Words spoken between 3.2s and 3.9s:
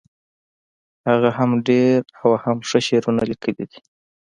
لیکلي دي